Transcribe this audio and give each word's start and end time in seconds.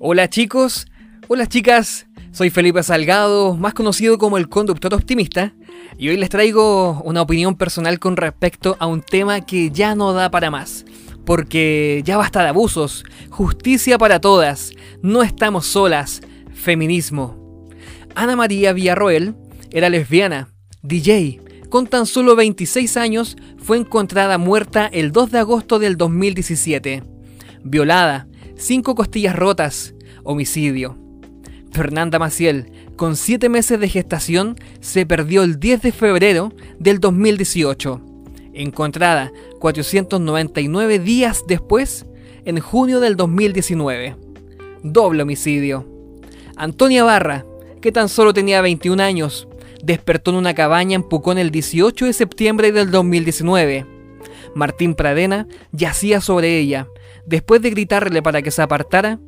Hola 0.00 0.30
chicos, 0.30 0.86
hola 1.26 1.48
chicas, 1.48 2.06
soy 2.30 2.50
Felipe 2.50 2.84
Salgado, 2.84 3.56
más 3.56 3.74
conocido 3.74 4.16
como 4.16 4.38
el 4.38 4.48
conductor 4.48 4.94
optimista, 4.94 5.54
y 5.98 6.08
hoy 6.08 6.16
les 6.16 6.28
traigo 6.28 7.02
una 7.02 7.20
opinión 7.20 7.56
personal 7.56 7.98
con 7.98 8.16
respecto 8.16 8.76
a 8.78 8.86
un 8.86 9.02
tema 9.02 9.40
que 9.40 9.72
ya 9.72 9.96
no 9.96 10.12
da 10.12 10.30
para 10.30 10.52
más. 10.52 10.84
Porque 11.26 12.02
ya 12.04 12.16
basta 12.16 12.44
de 12.44 12.50
abusos, 12.50 13.02
justicia 13.30 13.98
para 13.98 14.20
todas, 14.20 14.70
no 15.02 15.24
estamos 15.24 15.66
solas, 15.66 16.20
feminismo. 16.54 17.66
Ana 18.14 18.36
María 18.36 18.72
Villarroel 18.72 19.34
era 19.72 19.88
lesbiana, 19.88 20.54
DJ, 20.82 21.40
con 21.70 21.88
tan 21.88 22.06
solo 22.06 22.36
26 22.36 22.96
años 22.96 23.36
fue 23.58 23.78
encontrada 23.78 24.38
muerta 24.38 24.86
el 24.86 25.10
2 25.10 25.32
de 25.32 25.38
agosto 25.40 25.80
del 25.80 25.96
2017. 25.96 27.02
Violada, 27.64 28.28
cinco 28.58 28.94
costillas 28.94 29.36
rotas, 29.36 29.94
homicidio. 30.28 30.98
Fernanda 31.72 32.18
Maciel, 32.18 32.70
con 32.96 33.16
7 33.16 33.48
meses 33.48 33.80
de 33.80 33.88
gestación, 33.88 34.56
se 34.80 35.06
perdió 35.06 35.42
el 35.42 35.58
10 35.58 35.80
de 35.82 35.92
febrero 35.92 36.52
del 36.78 37.00
2018. 37.00 38.02
Encontrada 38.52 39.32
499 39.58 40.98
días 40.98 41.44
después, 41.48 42.04
en 42.44 42.60
junio 42.60 43.00
del 43.00 43.16
2019. 43.16 44.16
Doble 44.82 45.22
homicidio. 45.22 45.86
Antonia 46.56 47.04
Barra, 47.04 47.46
que 47.80 47.90
tan 47.90 48.10
solo 48.10 48.34
tenía 48.34 48.60
21 48.60 49.02
años, 49.02 49.48
despertó 49.82 50.32
en 50.32 50.36
una 50.36 50.54
cabaña 50.54 50.96
en 50.96 51.04
Pucón 51.04 51.38
el 51.38 51.50
18 51.50 52.04
de 52.04 52.12
septiembre 52.12 52.70
del 52.72 52.90
2019. 52.90 53.86
Martín 54.54 54.94
Pradena 54.94 55.46
yacía 55.72 56.20
sobre 56.20 56.58
ella. 56.58 56.86
Después 57.24 57.62
de 57.62 57.70
gritarle 57.70 58.22
para 58.22 58.42
que 58.42 58.50
se 58.50 58.60
apartara, 58.60 59.18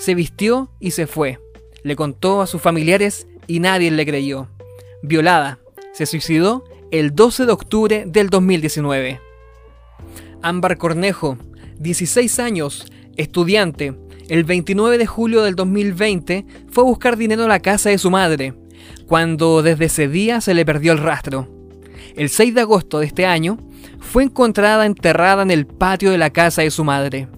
se 0.00 0.14
vistió 0.14 0.70
y 0.80 0.92
se 0.92 1.06
fue. 1.06 1.38
Le 1.82 1.94
contó 1.94 2.40
a 2.40 2.46
sus 2.46 2.60
familiares 2.60 3.26
y 3.46 3.60
nadie 3.60 3.90
le 3.90 4.06
creyó. 4.06 4.48
Violada, 5.02 5.58
se 5.92 6.06
suicidó 6.06 6.64
el 6.90 7.14
12 7.14 7.44
de 7.44 7.52
octubre 7.52 8.04
del 8.06 8.30
2019. 8.30 9.20
Ámbar 10.42 10.78
Cornejo, 10.78 11.36
16 11.78 12.38
años, 12.38 12.86
estudiante, 13.16 13.94
el 14.30 14.44
29 14.44 14.96
de 14.96 15.06
julio 15.06 15.42
del 15.42 15.54
2020 15.54 16.46
fue 16.70 16.82
a 16.82 16.86
buscar 16.86 17.18
dinero 17.18 17.44
a 17.44 17.48
la 17.48 17.60
casa 17.60 17.90
de 17.90 17.98
su 17.98 18.10
madre, 18.10 18.54
cuando 19.06 19.62
desde 19.62 19.84
ese 19.84 20.08
día 20.08 20.40
se 20.40 20.54
le 20.54 20.64
perdió 20.64 20.92
el 20.92 20.98
rastro. 20.98 21.46
El 22.16 22.30
6 22.30 22.54
de 22.54 22.60
agosto 22.62 23.00
de 23.00 23.06
este 23.06 23.26
año 23.26 23.58
fue 23.98 24.22
encontrada 24.22 24.86
enterrada 24.86 25.42
en 25.42 25.50
el 25.50 25.66
patio 25.66 26.10
de 26.10 26.18
la 26.18 26.30
casa 26.30 26.62
de 26.62 26.70
su 26.70 26.84
madre. 26.84 27.28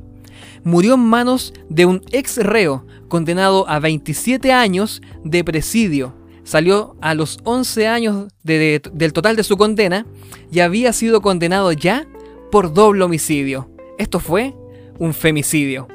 Murió 0.65 0.95
en 0.95 1.01
manos 1.01 1.53
de 1.69 1.87
un 1.87 2.03
ex 2.13 2.37
reo 2.37 2.87
condenado 3.09 3.69
a 3.69 3.79
27 3.81 4.53
años 4.53 5.03
de 5.25 5.45
presidio. 5.45 6.15
Salió 6.45 6.97
a 7.01 7.15
los 7.15 7.39
11 7.45 7.87
años 7.87 8.33
del 8.43 9.13
total 9.13 9.37
de 9.37 9.45
su 9.45 9.57
condena 9.57 10.07
y 10.51 10.61
había 10.61 10.93
sido 10.93 11.21
condenado 11.21 11.73
ya 11.73 12.07
por 12.51 12.73
doble 12.73 13.05
homicidio. 13.05 13.71
Esto 13.99 14.21
fue 14.21 14.55
un 14.99 15.15
femicidio. 15.15 15.89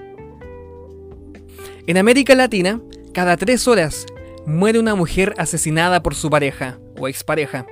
En 1.85 1.97
América 1.97 2.35
Latina, 2.35 2.81
cada 3.13 3.37
tres 3.37 3.67
horas 3.67 4.05
muere 4.45 4.79
una 4.79 4.95
mujer 4.95 5.33
asesinada 5.37 6.03
por 6.03 6.15
su 6.15 6.29
pareja 6.29 6.79
o 6.99 7.07
expareja. 7.07 7.65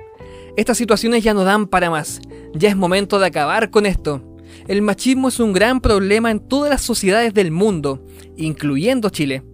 Estas 0.56 0.78
situaciones 0.78 1.22
ya 1.22 1.34
no 1.34 1.44
dan 1.44 1.66
para 1.66 1.90
más. 1.90 2.20
Ya 2.54 2.70
es 2.70 2.76
momento 2.76 3.18
de 3.18 3.26
acabar 3.26 3.70
con 3.70 3.84
esto. 3.84 4.22
El 4.68 4.82
machismo 4.82 5.28
es 5.28 5.38
un 5.38 5.52
gran 5.52 5.80
problema 5.80 6.30
en 6.30 6.40
todas 6.40 6.70
las 6.70 6.82
sociedades 6.82 7.32
del 7.32 7.52
mundo, 7.52 8.04
incluyendo 8.36 9.10
Chile. 9.10 9.44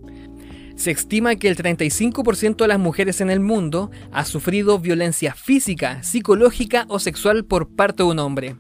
Se 0.74 0.90
estima 0.90 1.36
que 1.36 1.48
el 1.48 1.56
35% 1.56 2.56
de 2.56 2.68
las 2.68 2.78
mujeres 2.78 3.20
en 3.20 3.30
el 3.30 3.40
mundo 3.40 3.90
ha 4.10 4.24
sufrido 4.24 4.78
violencia 4.78 5.34
física, 5.34 6.02
psicológica 6.02 6.86
o 6.88 6.98
sexual 6.98 7.44
por 7.44 7.68
parte 7.68 8.02
de 8.02 8.08
un 8.08 8.18
hombre. 8.20 8.56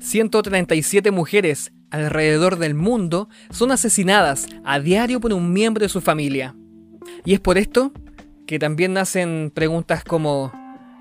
137 0.00 1.12
mujeres 1.12 1.72
alrededor 1.90 2.58
del 2.58 2.74
mundo 2.74 3.28
son 3.50 3.70
asesinadas 3.70 4.48
a 4.64 4.80
diario 4.80 5.20
por 5.20 5.32
un 5.32 5.52
miembro 5.52 5.84
de 5.84 5.88
su 5.88 6.00
familia. 6.00 6.56
Y 7.24 7.34
es 7.34 7.40
por 7.40 7.56
esto 7.56 7.92
que 8.46 8.58
también 8.58 8.92
nacen 8.92 9.52
preguntas 9.54 10.02
como, 10.02 10.52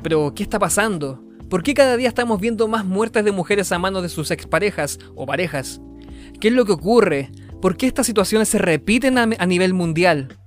¿pero 0.03 0.33
qué 0.35 0.43
está 0.43 0.59
pasando? 0.59 1.23
¿Por 1.49 1.61
qué 1.61 1.75
cada 1.75 1.95
día 1.95 2.07
estamos 2.07 2.41
viendo 2.41 2.67
más 2.67 2.85
muertes 2.85 3.23
de 3.23 3.31
mujeres 3.31 3.71
a 3.71 3.77
manos 3.77 4.01
de 4.01 4.09
sus 4.09 4.31
exparejas 4.31 4.97
o 5.15 5.27
parejas? 5.27 5.79
¿Qué 6.39 6.47
es 6.47 6.53
lo 6.53 6.65
que 6.65 6.71
ocurre? 6.71 7.29
¿Por 7.61 7.77
qué 7.77 7.85
estas 7.85 8.07
situaciones 8.07 8.49
se 8.49 8.57
repiten 8.57 9.17
a, 9.19 9.25
nivel 9.45 9.75
mundial? 9.75 10.39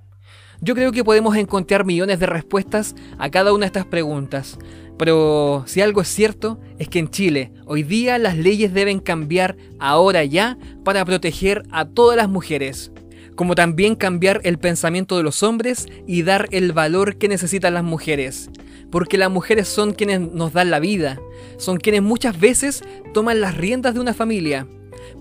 Yo 0.59 0.75
creo 0.75 0.91
que 0.91 1.05
podemos 1.05 1.37
encontrar 1.37 1.85
millones 1.85 2.19
de 2.19 2.25
respuestas 2.25 2.95
a 3.17 3.29
cada 3.29 3.53
una 3.53 3.61
de 3.61 3.67
estas 3.67 3.85
preguntas, 3.85 4.59
pero 4.97 5.63
si 5.67 5.79
algo 5.79 6.01
es 6.01 6.09
cierto 6.09 6.59
es 6.79 6.89
que 6.89 6.99
en 6.99 7.09
Chile 7.09 7.53
hoy 7.65 7.83
día 7.83 8.17
las 8.17 8.37
leyes 8.37 8.73
deben 8.73 8.99
cambiar 8.99 9.55
ahora 9.79 10.25
ya 10.25 10.57
para 10.83 11.05
proteger 11.05 11.63
a 11.71 11.85
todas 11.85 12.17
las 12.17 12.27
mujeres 12.27 12.91
como 13.39 13.55
también 13.55 13.95
cambiar 13.95 14.41
el 14.43 14.59
pensamiento 14.59 15.15
de 15.15 15.23
los 15.23 15.43
hombres 15.43 15.85
y 16.05 16.23
dar 16.23 16.49
el 16.51 16.73
valor 16.73 17.15
que 17.15 17.29
necesitan 17.29 17.73
las 17.73 17.85
mujeres. 17.85 18.49
Porque 18.91 19.17
las 19.17 19.31
mujeres 19.31 19.69
son 19.69 19.93
quienes 19.93 20.19
nos 20.19 20.51
dan 20.51 20.69
la 20.69 20.81
vida, 20.81 21.21
son 21.55 21.77
quienes 21.77 22.01
muchas 22.01 22.37
veces 22.37 22.83
toman 23.13 23.39
las 23.39 23.55
riendas 23.55 23.93
de 23.93 24.01
una 24.01 24.13
familia, 24.13 24.67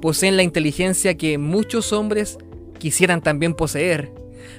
poseen 0.02 0.36
la 0.36 0.42
inteligencia 0.42 1.16
que 1.16 1.38
muchos 1.38 1.92
hombres 1.92 2.38
quisieran 2.80 3.22
también 3.22 3.54
poseer. 3.54 4.12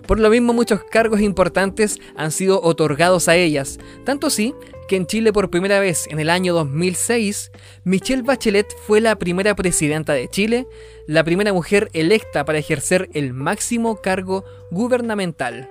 Por 0.08 0.20
lo 0.20 0.30
mismo 0.30 0.54
muchos 0.54 0.84
cargos 0.84 1.22
importantes 1.22 2.00
han 2.16 2.32
sido 2.32 2.62
otorgados 2.62 3.28
a 3.28 3.36
ellas, 3.36 3.80
tanto 4.06 4.28
así 4.28 4.54
que 4.88 4.96
en 4.96 5.06
Chile 5.06 5.32
por 5.32 5.52
primera 5.52 5.80
vez 5.80 6.08
en 6.08 6.20
el 6.20 6.30
año 6.30 6.54
2006, 6.54 7.52
Michelle 7.84 8.24
Bachelet 8.24 8.68
fue 8.88 9.02
la 9.02 9.18
primera 9.18 9.56
presidenta 9.56 10.14
de 10.14 10.28
Chile, 10.28 10.68
la 11.08 11.24
primera 11.24 11.54
mujer 11.54 11.90
electa 11.94 12.44
para 12.44 12.58
ejercer 12.58 13.10
el 13.14 13.34
máximo 13.34 14.02
cargo 14.02 14.44
gubernamental. 14.72 15.70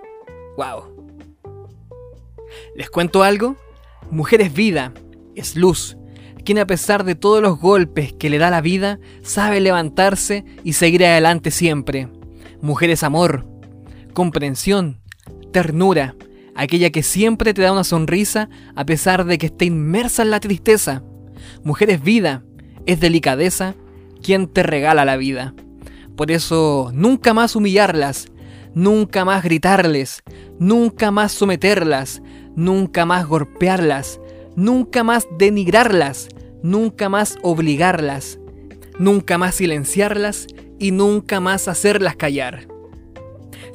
¡Wow! 0.56 1.10
¿Les 2.76 2.88
cuento 2.90 3.24
algo? 3.24 3.56
Mujer 4.10 4.40
es 4.40 4.54
vida, 4.54 4.92
es 5.34 5.56
luz, 5.56 5.96
quien 6.44 6.58
a 6.58 6.66
pesar 6.66 7.04
de 7.04 7.14
todos 7.14 7.42
los 7.42 7.60
golpes 7.60 8.12
que 8.12 8.30
le 8.30 8.38
da 8.38 8.50
la 8.50 8.60
vida, 8.60 9.00
sabe 9.22 9.60
levantarse 9.60 10.44
y 10.64 10.74
seguir 10.74 11.04
adelante 11.04 11.50
siempre. 11.50 12.08
Mujer 12.62 12.90
es 12.90 13.02
amor, 13.02 13.44
comprensión, 14.18 14.98
ternura, 15.52 16.16
aquella 16.56 16.90
que 16.90 17.04
siempre 17.04 17.54
te 17.54 17.62
da 17.62 17.70
una 17.70 17.84
sonrisa 17.84 18.48
a 18.74 18.84
pesar 18.84 19.24
de 19.24 19.38
que 19.38 19.46
esté 19.46 19.66
inmersa 19.66 20.22
en 20.22 20.32
la 20.32 20.40
tristeza. 20.40 21.04
Mujer 21.62 21.88
es 21.90 22.02
vida, 22.02 22.42
es 22.84 22.98
delicadeza, 22.98 23.76
quien 24.20 24.48
te 24.48 24.64
regala 24.64 25.04
la 25.04 25.16
vida. 25.16 25.54
Por 26.16 26.32
eso, 26.32 26.90
nunca 26.92 27.32
más 27.32 27.54
humillarlas, 27.54 28.26
nunca 28.74 29.24
más 29.24 29.44
gritarles, 29.44 30.24
nunca 30.58 31.12
más 31.12 31.30
someterlas, 31.30 32.20
nunca 32.56 33.06
más 33.06 33.24
golpearlas, 33.24 34.20
nunca 34.56 35.04
más 35.04 35.28
denigrarlas, 35.38 36.26
nunca 36.64 37.08
más 37.08 37.38
obligarlas, 37.42 38.40
nunca 38.98 39.38
más 39.38 39.54
silenciarlas 39.54 40.48
y 40.80 40.90
nunca 40.90 41.38
más 41.38 41.68
hacerlas 41.68 42.16
callar. 42.16 42.77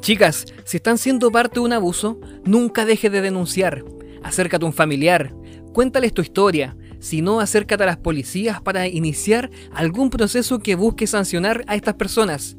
Chicas, 0.03 0.43
si 0.65 0.75
están 0.75 0.97
siendo 0.97 1.31
parte 1.31 1.55
de 1.55 1.59
un 1.61 1.71
abuso, 1.71 2.19
nunca 2.43 2.83
dejes 2.83 3.09
de 3.09 3.21
denunciar. 3.21 3.85
Acércate 4.21 4.65
a 4.65 4.67
un 4.67 4.73
familiar, 4.73 5.33
cuéntales 5.71 6.13
tu 6.13 6.21
historia. 6.21 6.75
Si 6.99 7.21
no, 7.21 7.39
acércate 7.39 7.83
a 7.83 7.85
las 7.85 7.95
policías 7.95 8.61
para 8.61 8.85
iniciar 8.89 9.49
algún 9.73 10.09
proceso 10.09 10.59
que 10.59 10.75
busque 10.75 11.07
sancionar 11.07 11.63
a 11.67 11.75
estas 11.75 11.93
personas. 11.93 12.57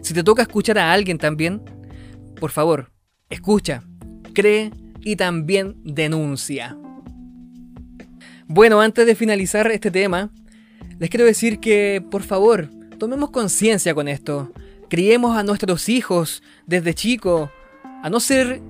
Si 0.00 0.12
te 0.12 0.24
toca 0.24 0.42
escuchar 0.42 0.76
a 0.76 0.92
alguien 0.92 1.18
también, 1.18 1.62
por 2.40 2.50
favor, 2.50 2.90
escucha, 3.30 3.84
cree 4.34 4.72
y 5.02 5.14
también 5.14 5.76
denuncia. 5.84 6.76
Bueno, 8.48 8.80
antes 8.80 9.06
de 9.06 9.14
finalizar 9.14 9.70
este 9.70 9.92
tema, 9.92 10.32
les 10.98 11.10
quiero 11.10 11.26
decir 11.26 11.60
que, 11.60 12.04
por 12.10 12.24
favor, 12.24 12.68
tomemos 12.98 13.30
conciencia 13.30 13.94
con 13.94 14.08
esto 14.08 14.52
criemos 14.92 15.38
a 15.38 15.42
nuestros 15.42 15.88
hijos 15.88 16.42
desde 16.66 16.92
chicos 16.92 17.48
a 18.02 18.10
no 18.10 18.20
ser, 18.20 18.60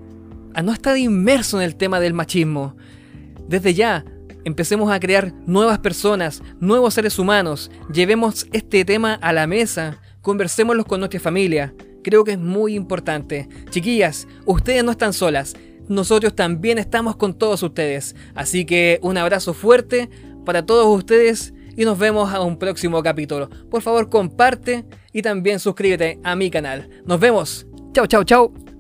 a 0.54 0.62
no 0.62 0.72
estar 0.72 0.96
inmerso 0.96 1.60
en 1.60 1.64
el 1.64 1.74
tema 1.74 1.98
del 1.98 2.14
machismo. 2.14 2.76
Desde 3.48 3.74
ya, 3.74 4.04
empecemos 4.44 4.92
a 4.92 5.00
crear 5.00 5.32
nuevas 5.48 5.80
personas, 5.80 6.40
nuevos 6.60 6.94
seres 6.94 7.18
humanos, 7.18 7.72
llevemos 7.92 8.46
este 8.52 8.84
tema 8.84 9.14
a 9.14 9.32
la 9.32 9.48
mesa, 9.48 10.00
conversémoslo 10.20 10.84
con 10.84 11.00
nuestra 11.00 11.18
familia. 11.18 11.74
Creo 12.04 12.22
que 12.22 12.32
es 12.32 12.38
muy 12.38 12.76
importante. 12.76 13.48
Chiquillas, 13.70 14.28
ustedes 14.46 14.84
no 14.84 14.92
están 14.92 15.14
solas. 15.14 15.54
Nosotros 15.88 16.36
también 16.36 16.78
estamos 16.78 17.16
con 17.16 17.34
todos 17.34 17.64
ustedes. 17.64 18.14
Así 18.36 18.64
que 18.64 19.00
un 19.02 19.18
abrazo 19.18 19.54
fuerte 19.54 20.08
para 20.44 20.64
todos 20.64 20.86
ustedes 20.86 21.52
y 21.76 21.84
nos 21.84 21.98
vemos 21.98 22.32
a 22.32 22.42
un 22.42 22.60
próximo 22.60 23.02
capítulo. 23.02 23.50
Por 23.68 23.82
favor, 23.82 24.08
comparte 24.08 24.84
y 25.12 25.22
también 25.22 25.58
suscríbete 25.58 26.18
a 26.24 26.34
mi 26.36 26.50
canal. 26.50 26.88
Nos 27.04 27.20
vemos. 27.20 27.66
Chao, 27.92 28.06
chao, 28.06 28.24
chao. 28.24 28.71